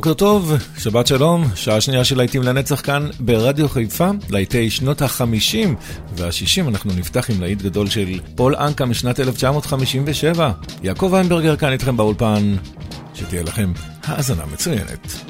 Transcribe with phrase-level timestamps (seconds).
[0.00, 5.68] בוקר טוב, שבת שלום, שעה שנייה של להיטים לנצח כאן ברדיו חיפה, להיטי שנות ה-50
[6.16, 10.52] וה-60, אנחנו נפתח עם להיט גדול של פול אנקה משנת 1957.
[10.82, 12.56] יעקב ויינברגר כאן איתכם באולפן,
[13.14, 13.72] שתהיה לכם
[14.04, 15.29] האזנה מצוינת.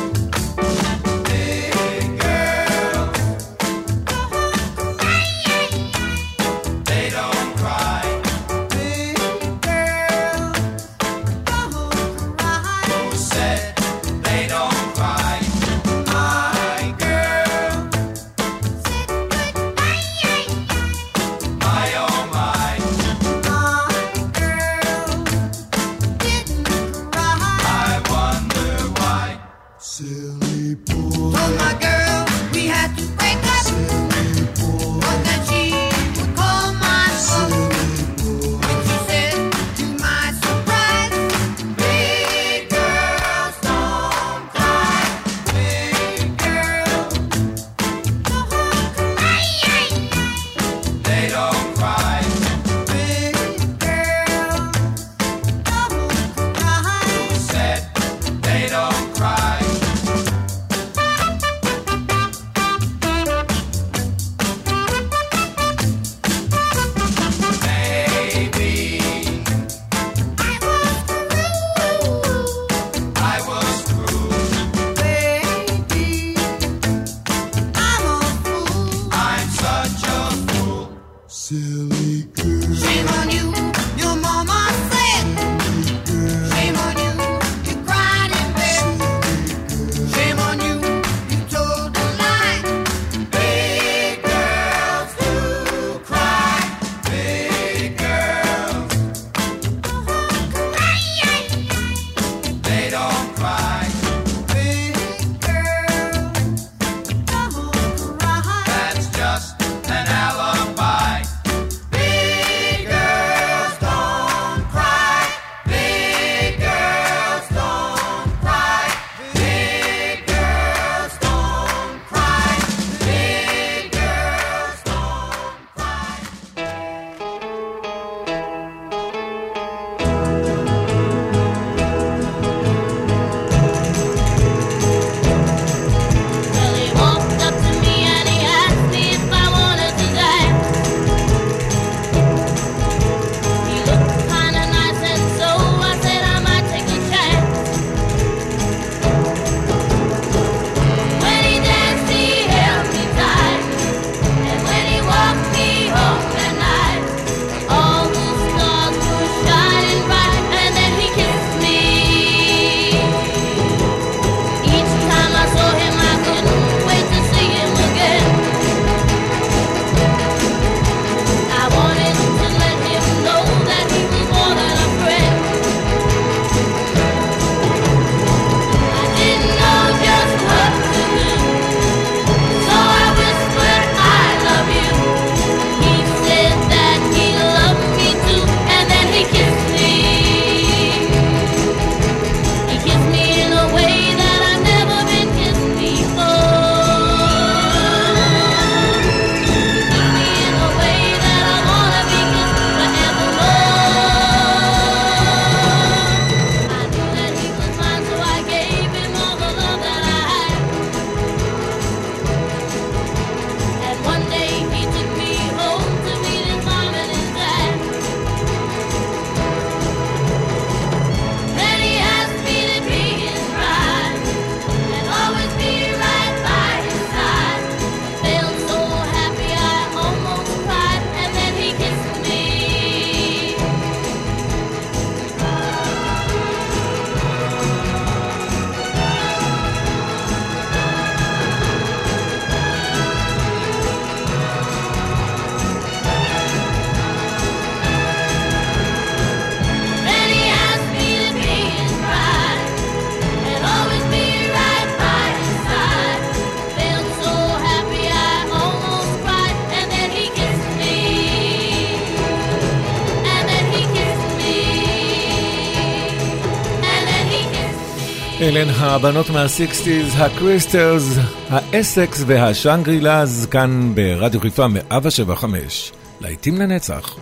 [268.57, 271.17] הן הבנות מה-60's, הקריסטרס,
[271.49, 275.91] האסקס והשאנגרילאז, כאן ברדיו חיפה 175.
[276.21, 277.15] להיטים לנצח.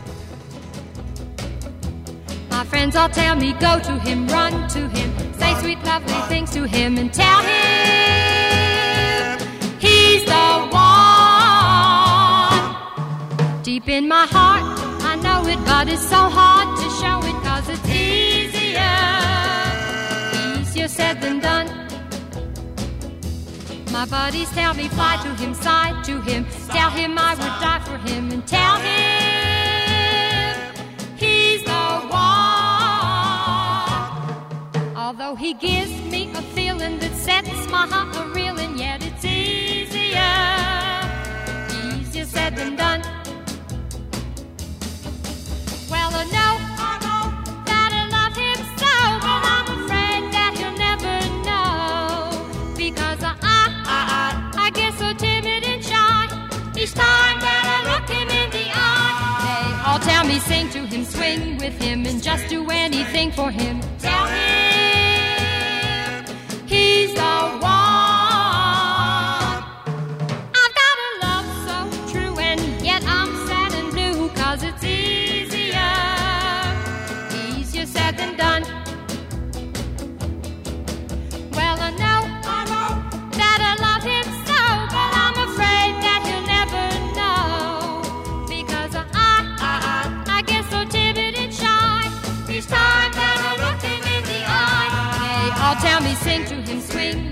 [2.71, 5.09] friends all tell me go to him, run to him,
[5.39, 9.39] say sweet lovely things to him and tell him
[9.85, 11.49] he's the one.
[13.63, 14.63] Deep in my heart,
[15.11, 16.87] I know it, but it's so hard to
[20.79, 21.67] easier said than done.
[23.91, 27.81] My buddies tell me fly to him, side to him, tell him I would die
[27.83, 29.75] for him, and tell him
[31.17, 31.71] he's the
[32.07, 32.45] one.
[34.95, 40.33] Although he gives me a feeling that sets my heart a reeling, yet it's easier,
[41.99, 43.01] easier said than done.
[45.89, 46.68] Well, I know.
[60.39, 63.81] Sing sang to him, swing with him, and just do anything for him.
[63.99, 65.45] Tell him
[66.65, 67.78] he's the one.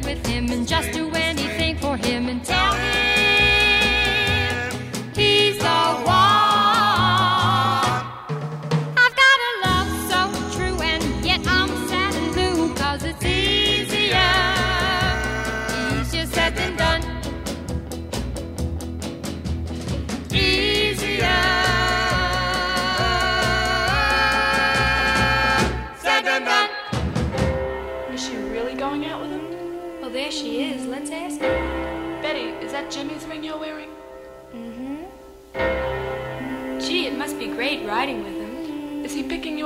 [0.07, 1.26] with him in just a way.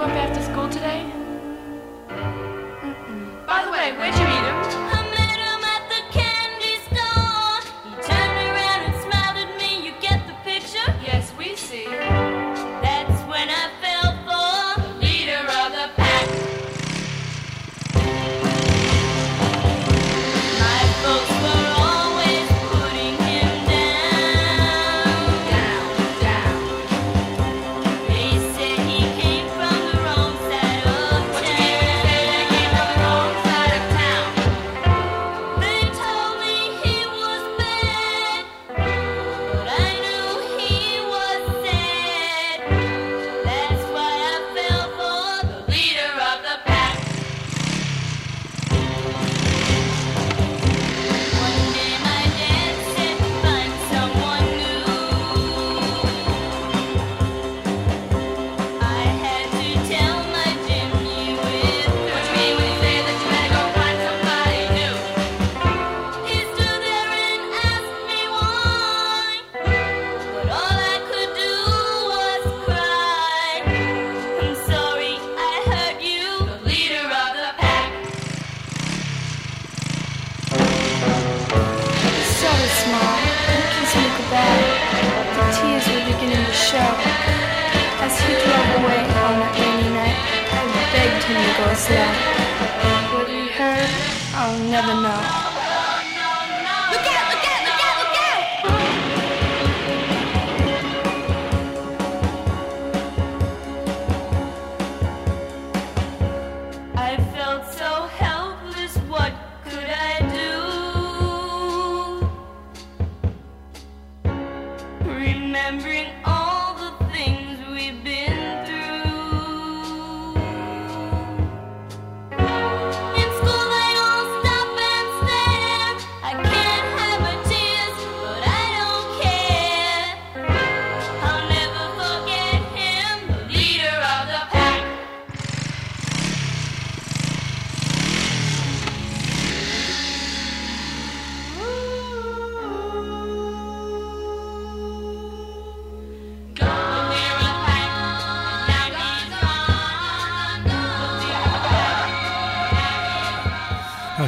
[0.01, 0.40] up after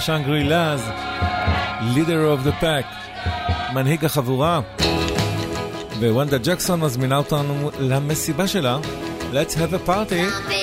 [0.03, 0.89] השאנגרי לאז,
[1.95, 2.85] leader of the pack,
[3.73, 4.59] מנהיג החבורה.
[5.99, 8.77] ווונדה ג'קסון מזמינה אותנו למסיבה שלה,
[9.33, 10.62] let's have a party.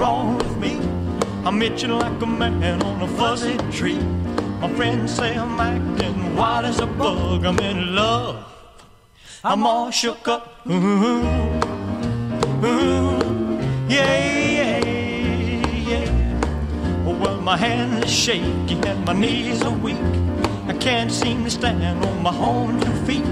[0.00, 0.80] Wrong with me?
[1.44, 4.00] I'm itching like a man on a fuzzy tree.
[4.60, 7.44] My friends say I'm acting wild as a bug.
[7.44, 8.36] I'm in love.
[9.44, 10.66] I'm all shook up.
[10.66, 10.72] Ooh,
[12.64, 13.18] ooh,
[13.88, 14.16] yeah,
[14.58, 14.78] yeah,
[15.90, 17.06] yeah.
[17.06, 19.98] Oh, well, my hands are shaky and my knees are weak.
[20.66, 23.26] I can't seem to stand on my own two feet.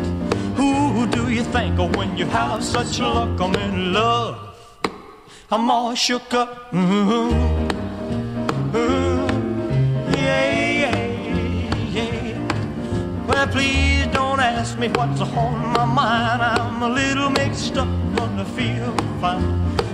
[0.56, 3.40] Who do you think of when you have such luck?
[3.40, 4.47] I'm in love.
[5.50, 6.74] I'm all shook up.
[6.74, 6.78] Ooh,
[8.76, 9.26] ooh,
[10.14, 10.94] yeah, yeah,
[11.90, 13.26] yeah.
[13.26, 16.42] Well, please don't ask me what's on my mind.
[16.42, 19.42] I'm a little mixed up, but I feel fine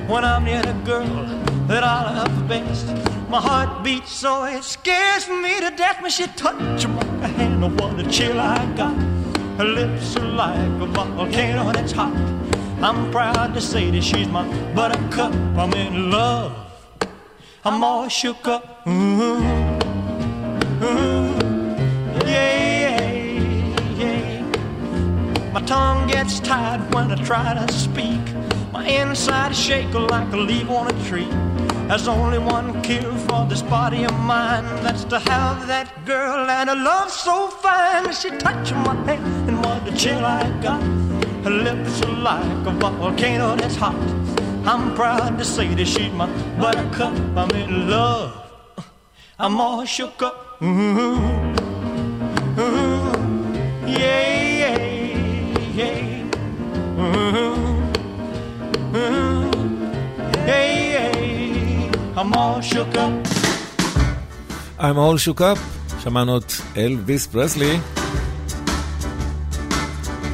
[0.08, 1.24] when I'm near the girl
[1.68, 2.88] that I love best.
[3.28, 7.62] My heart beats so it scares me to death when she touches my hand.
[7.62, 8.96] Oh, what a chill I got.
[9.58, 12.12] Her lips are like a volcano that's hot.
[12.84, 15.32] I'm proud to say that she's my buttercup.
[15.56, 16.52] I'm in love.
[17.64, 18.86] I'm all shook up.
[18.86, 19.40] Ooh,
[20.82, 21.32] ooh,
[22.26, 25.50] yeah, yeah, yeah.
[25.54, 28.20] My tongue gets tied when I try to speak.
[28.70, 31.30] My inside is like a leaf on a tree.
[31.88, 34.66] There's only one cure for this body of mine.
[34.82, 38.12] That's to have that girl and a love so fine.
[38.12, 41.03] She touching my hand and what a chill I got.
[41.43, 43.95] Her lips are like a volcano that's hot.
[44.65, 46.27] I'm proud to say that she's my
[46.61, 47.13] buttercup.
[47.35, 48.31] I'm in love.
[49.39, 50.35] I'm all shook up.
[50.61, 50.67] Ooh,
[52.59, 53.13] ooh,
[53.87, 54.27] yeah,
[54.61, 54.77] yeah,
[55.79, 57.03] yeah.
[57.03, 57.39] Ooh,
[58.97, 59.51] ooh,
[60.49, 62.19] yeah, yeah.
[62.19, 63.13] I'm all shook up.
[64.77, 65.57] I'm all shook up,
[66.03, 67.79] שמענו את אלוויס פרסלי.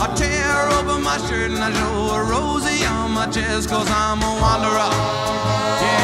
[0.00, 4.22] I tear open my shirt and I show a rosy on my chest, cause I'm
[4.22, 4.90] a wanderer.
[5.82, 5.97] Yeah,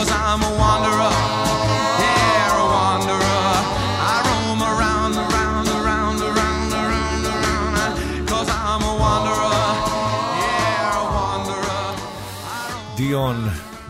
[0.00, 1.12] cause I'm a wanderer.
[2.04, 3.42] Yeah, a wanderer.
[4.12, 9.58] I roam around, around, around, around, around, cause I'm a wanderer.
[10.44, 11.84] Yeah, a wanderer.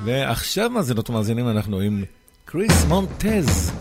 [0.05, 2.05] ועכשיו מאזינות ומאזינים אנחנו עם
[2.45, 3.73] קריס מונטז.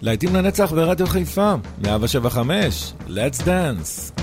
[0.00, 4.21] להיטים לנצח ברדיו חיפה, 175, Let's Dance.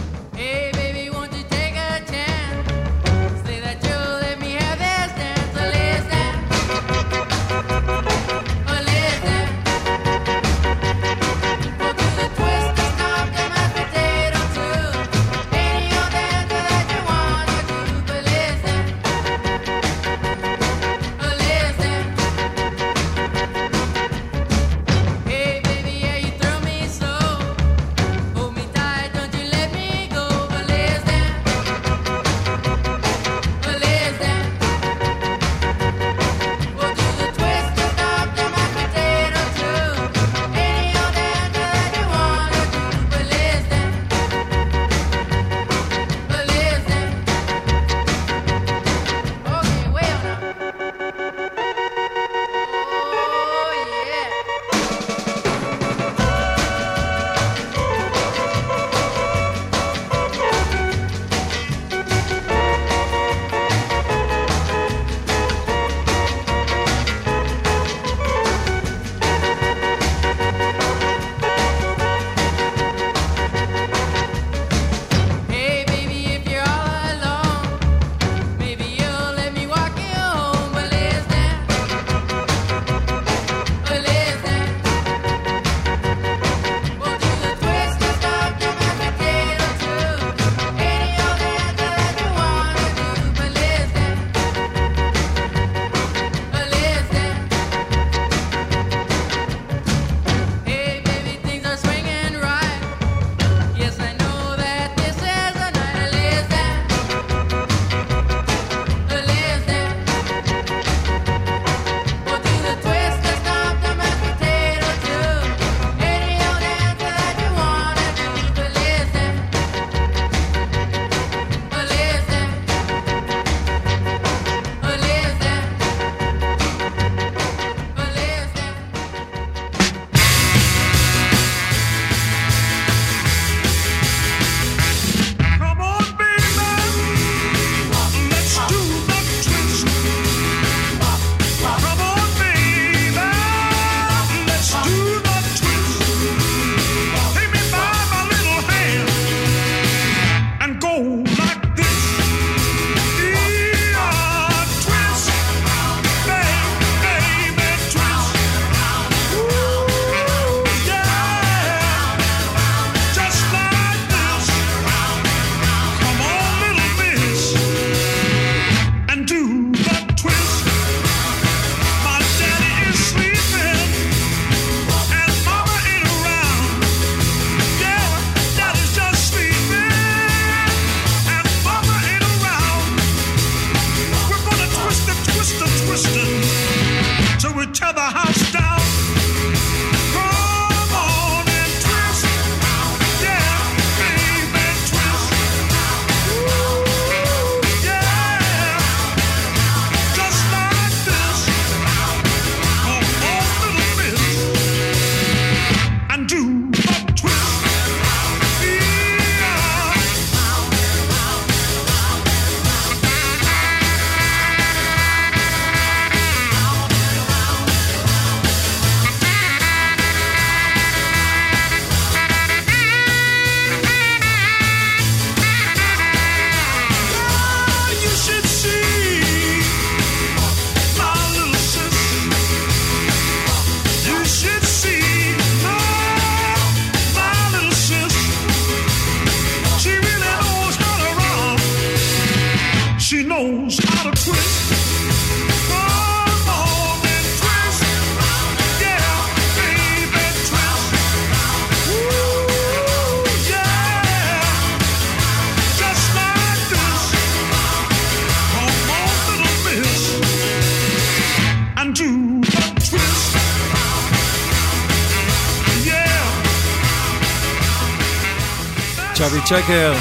[269.49, 269.93] צ'קר,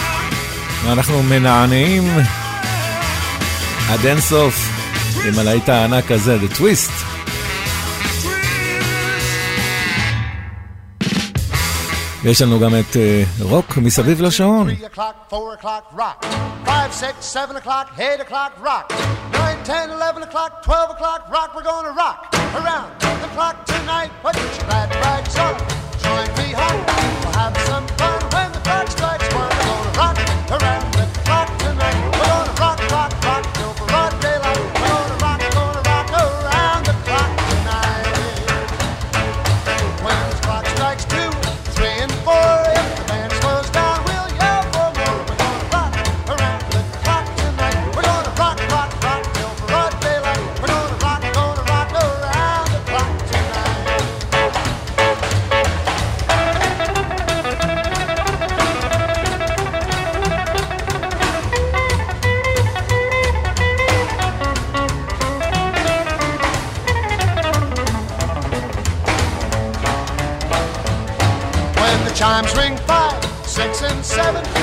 [0.84, 2.04] ואנחנו מנענעים
[3.90, 4.54] עד אינסוף
[5.28, 6.92] עם הלהיט הענק הזה, The Twist.
[12.24, 12.96] יש לנו גם את
[13.40, 14.68] רוק מסביב לשעון.
[22.58, 22.88] around
[23.24, 25.56] the clock tonight, put your glad rags on.
[26.04, 26.82] Join me home,
[27.22, 27.67] we'll have
[72.38, 74.57] chimes ring five, six, and seven,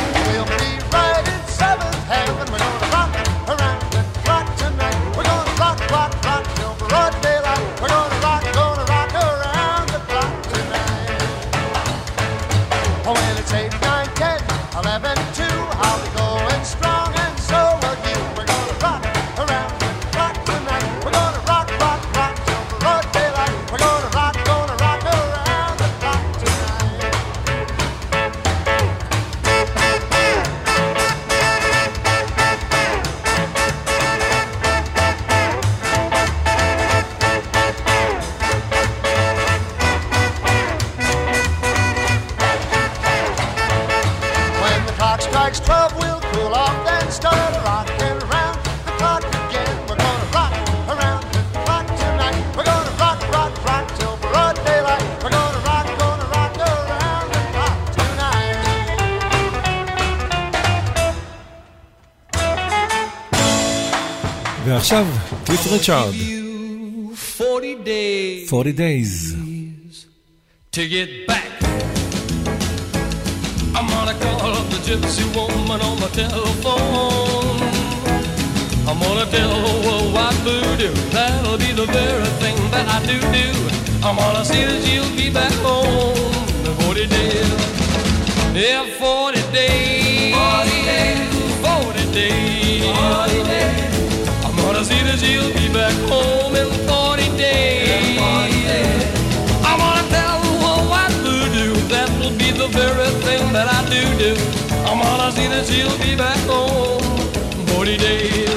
[65.74, 66.14] ריצ'ארד,
[67.38, 69.10] 40 days 40 Days.
[70.76, 71.46] to get back.
[73.76, 77.58] I'm gonna call up the gypsy woman on my telephone.
[78.88, 83.18] I'm gonna tell her what white voodoo, that'll be the very thing that I do
[83.38, 83.48] do.
[84.06, 86.34] I'm gonna see that she'll be back home
[86.66, 87.50] in 40 days.
[88.54, 90.34] Yeah, 40 days.
[90.34, 91.28] 40 days.
[91.66, 92.82] 40 days.
[92.94, 93.83] 40 days.
[95.15, 98.19] That she'll be back home in 40 days.
[98.19, 98.67] 40.
[99.63, 103.79] I'm gonna tell her what white voodoo, that will be the very thing that I
[103.87, 104.35] do do.
[104.83, 106.99] I'm gonna see that she'll be back home
[107.31, 108.49] in 40 days.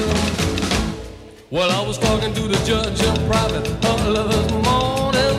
[1.49, 5.37] Well, I was talking to the judge in private early this morning.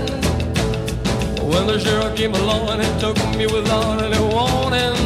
[1.52, 4.96] When the sheriff came along and took me without any warning.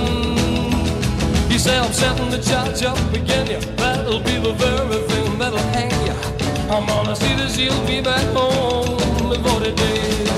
[1.50, 3.58] He said, I'm setting the charge up again, yeah.
[3.74, 6.03] That'll be the very thing that'll hang.
[6.70, 8.98] I'm gonna see that she'll be back home
[9.32, 10.30] in 40 days.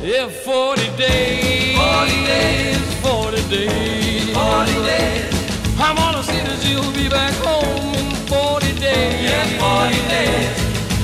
[0.00, 1.76] Yeah, 40 days.
[1.76, 2.78] 40 days.
[3.02, 4.30] 40 days.
[4.30, 5.34] 40 days.
[5.80, 9.26] I'm gonna see that she'll be back home in 40 days.
[9.26, 10.54] Yeah, 40 days.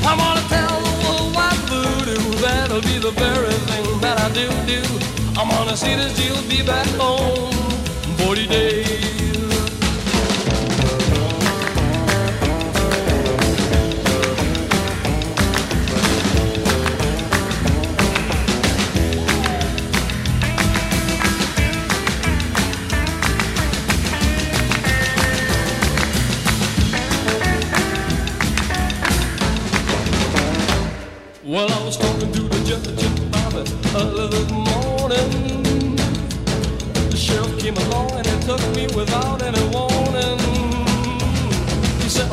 [0.07, 4.47] I'm gonna tell the world white voodoo that'll be the very thing that I do
[4.65, 4.81] do.
[5.39, 7.51] I'm gonna see that she'll be back home
[8.07, 8.80] in 40 days.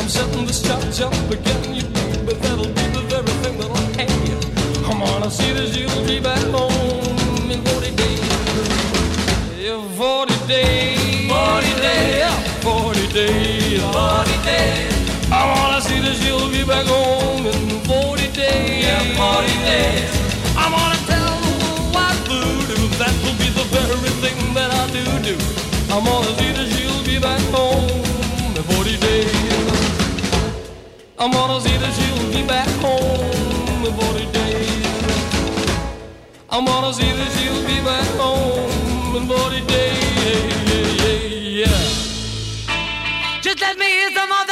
[0.07, 1.83] I'm setting this chop chop again, you
[2.23, 4.39] but that'll be the very thing that'll hang you.
[4.87, 8.23] I'm gonna see that you'll be back home in 40 days.
[9.59, 11.27] Yeah, 40 days.
[11.27, 12.23] 40 days.
[12.23, 13.83] Yeah, 40 days.
[13.83, 14.95] 40 days.
[15.27, 18.87] I wanna see that you'll be back home in 40 days.
[18.87, 20.07] Yeah, 40 days.
[20.55, 21.35] I'm gonna tell
[21.67, 25.35] the white voodoo that will be the very thing that I do do.
[25.91, 27.86] I'm gonna see that you'll be back home.
[31.27, 34.65] I'm gonna see that she'll be back home before the day.
[36.49, 38.71] I'm gonna see that she'll be back home
[39.11, 39.91] before the day.
[40.23, 43.41] Yeah, yeah, yeah.
[43.41, 44.46] Just let me hear some of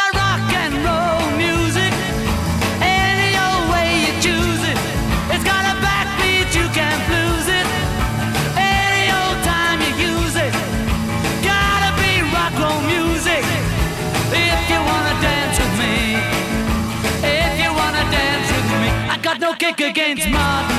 [19.74, 20.75] kick against modern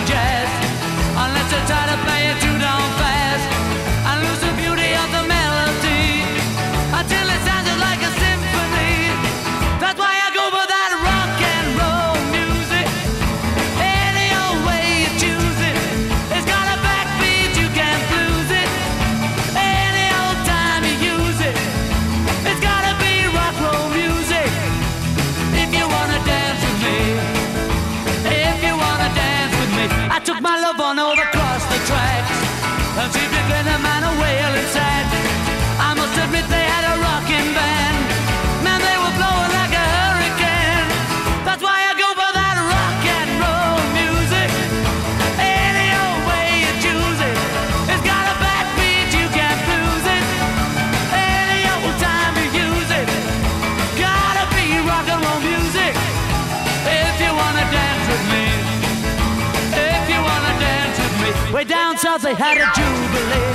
[62.27, 63.55] they had a jubilee.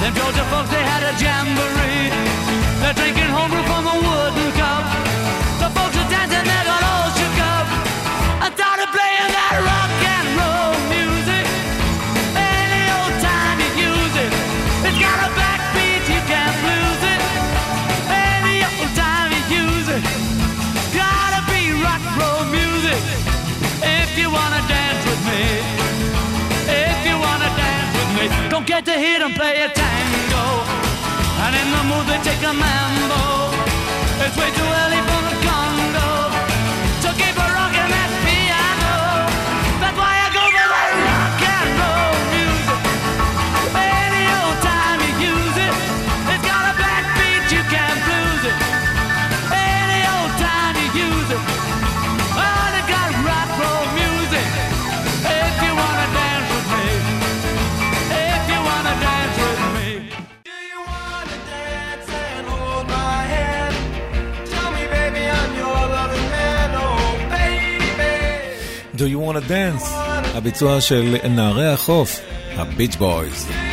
[0.00, 1.55] Them Georgia folks, they had a jam.
[32.22, 33.50] take a mambo.
[34.24, 34.65] It's way too
[68.96, 69.88] Do You Wanna Dance,
[70.34, 72.20] הביצוע של נערי החוף,
[72.56, 73.65] הביץ' בויז.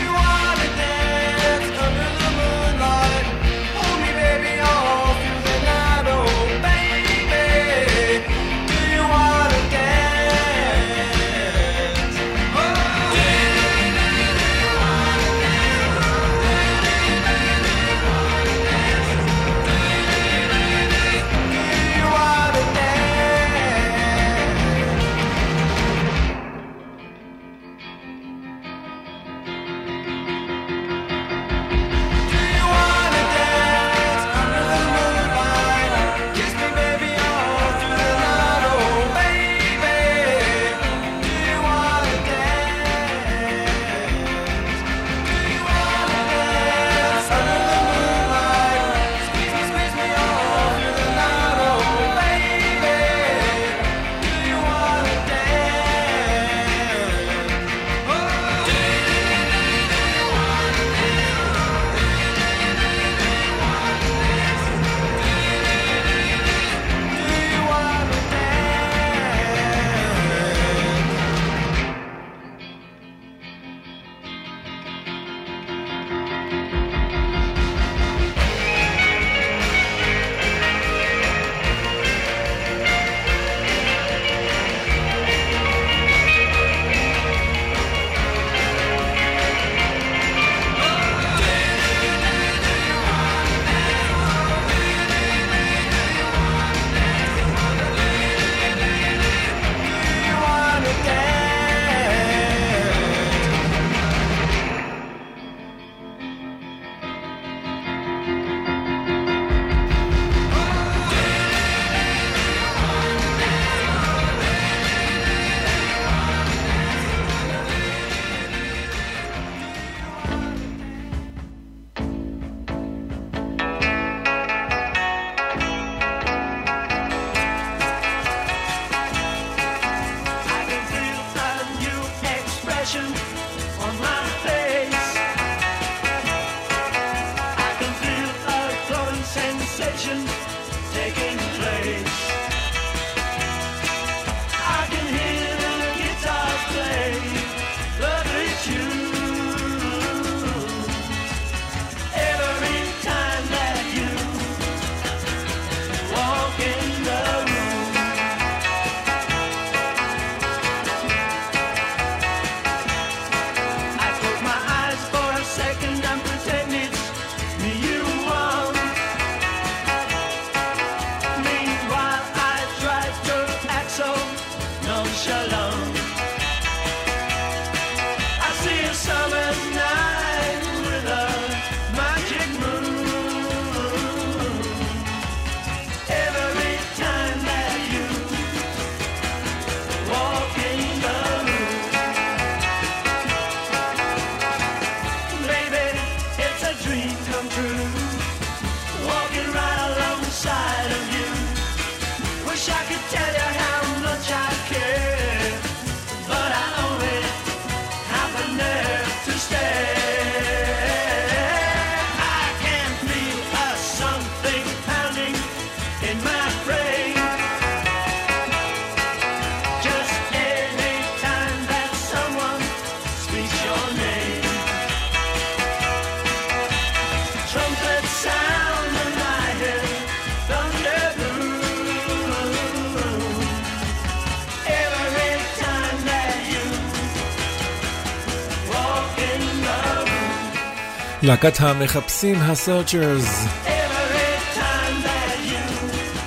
[241.24, 243.46] להקת המחפשים הסרצ'רס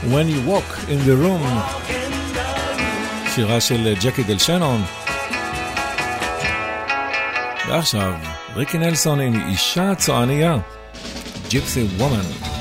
[0.03, 1.47] When You Walk in the Room.
[3.35, 4.83] שירה של ג'קי דל שנון
[7.69, 8.13] ועכשיו
[8.57, 10.57] ריקי נלסון עם אישה צועניה
[11.49, 12.56] ג'יפסי וומן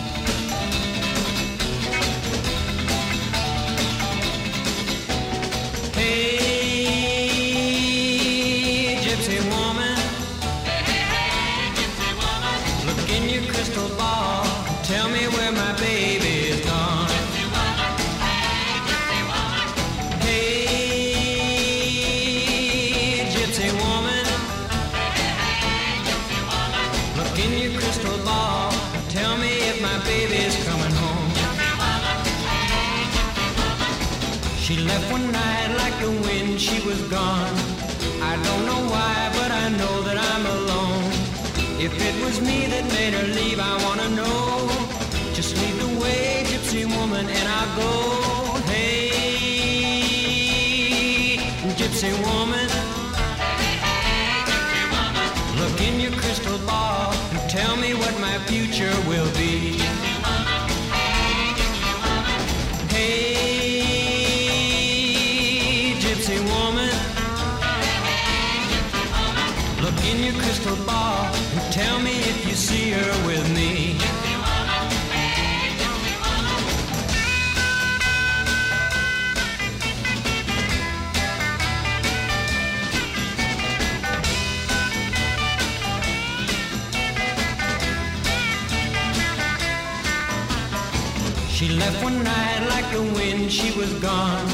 [91.86, 94.48] left one night like the wind, she was gone.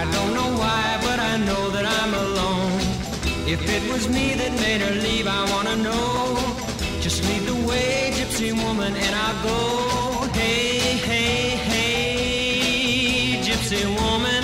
[0.00, 2.80] I don't know why, but I know that I'm alone.
[3.54, 6.10] If it was me that made her leave, I wanna know.
[7.04, 9.60] Just lead the way, gypsy woman, and I'll go.
[10.38, 10.78] Hey,
[11.10, 11.40] hey,
[11.70, 14.42] hey, gypsy woman.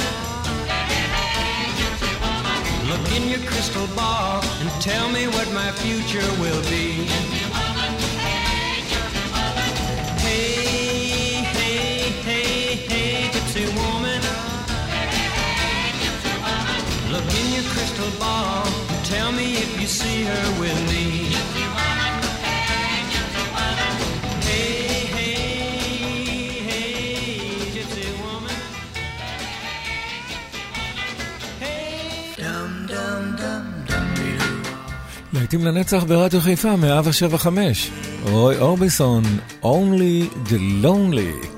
[2.91, 7.38] Look in your crystal ball and tell me what my future will be.
[17.99, 18.65] crystal ball.
[19.05, 21.07] Tell me if you see her with me.
[35.33, 37.49] להיטים לנצח ברדיו חיפה, 107.5.
[38.23, 39.23] רוי אורביסון,
[39.63, 41.58] Only the Lonely.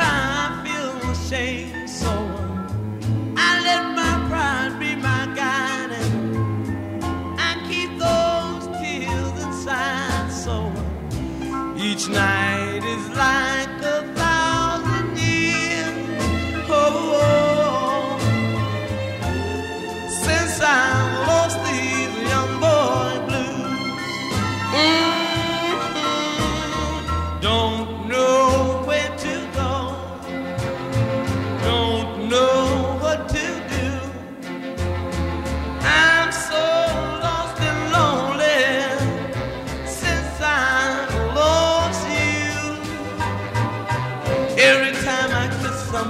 [0.00, 0.27] if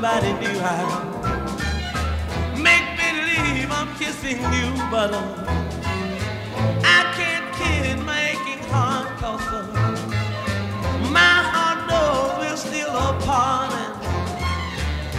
[0.00, 0.78] somebody new, I
[2.54, 5.10] make believe I'm kissing you, but
[6.84, 9.08] I can't kid making heart
[11.10, 13.72] my heart knows we're still apart.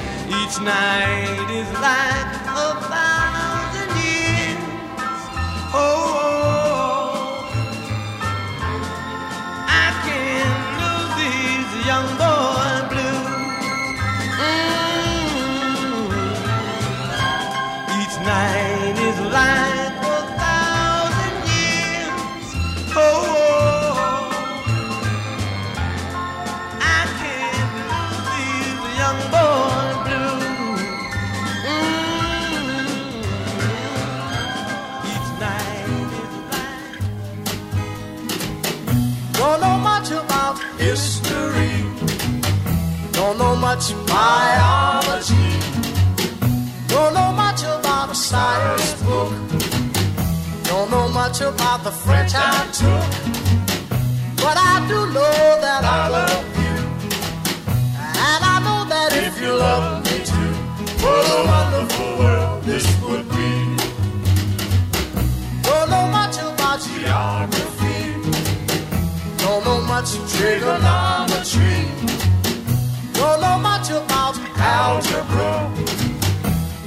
[0.07, 2.38] And each night is like
[44.09, 45.49] biology.
[46.87, 49.31] Don't know much about a science book.
[50.63, 53.07] Don't know much about the French I took.
[54.43, 56.77] But I do know that I love you.
[58.27, 60.53] And I know that if you love me too,
[61.03, 63.51] what a wonderful world this would be.
[65.67, 67.99] Don't know much about geography.
[69.43, 71.98] Don't know much trigonometry.
[73.89, 75.73] Much about algebra.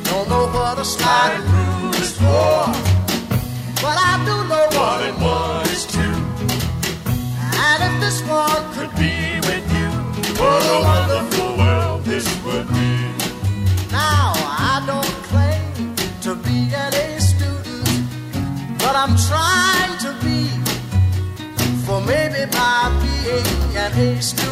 [0.05, 2.67] Don't know what a sliding rule is for.
[3.83, 6.15] But I do know one and one is two.
[7.67, 9.15] And if this one could be
[9.49, 9.91] with you,
[10.41, 12.93] what a wonderful world this would be.
[13.91, 14.33] Now,
[14.71, 20.33] I don't claim to be an A student, but I'm trying to be.
[23.93, 24.52] hey student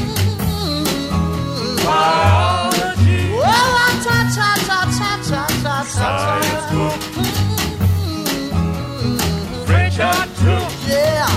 [10.87, 11.27] Yeah,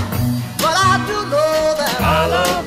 [0.58, 2.63] but I do know that I love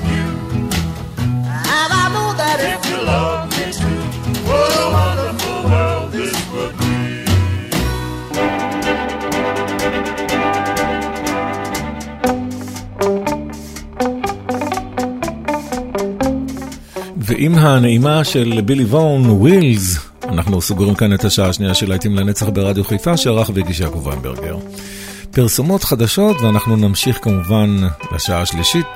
[17.27, 22.49] ועם הנעימה של בילי וון, ווילס, אנחנו סוגרים כאן את השעה השנייה של להיטים לנצח
[22.49, 24.57] ברדיו חיפה, שערך והגיש יעקב ויינברגר.
[25.31, 27.77] פרסומות חדשות, ואנחנו נמשיך כמובן
[28.15, 28.87] לשעה השלישית,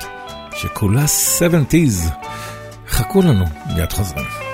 [0.56, 1.04] שכולה
[1.38, 2.08] 70's.
[2.88, 4.51] חכו לנו, מיד חוזרים.